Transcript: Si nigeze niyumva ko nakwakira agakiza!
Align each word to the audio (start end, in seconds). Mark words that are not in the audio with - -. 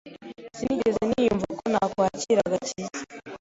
Si 0.55 0.63
nigeze 0.65 1.01
niyumva 1.09 1.47
ko 1.59 1.65
nakwakira 1.71 2.39
agakiza! 2.47 2.97